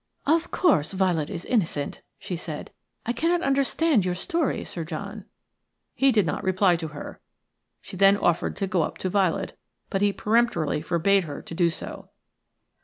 [0.25, 2.71] "Of course Violet is innocent," she said.
[3.05, 5.25] "I cannot understand your story, Sir John."
[5.93, 7.21] He did not reply to her.
[7.81, 9.59] She then offered to go up to Violet;
[9.91, 12.09] but he peremptorily forbade her to do so.